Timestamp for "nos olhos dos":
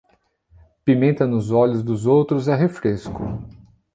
1.27-2.07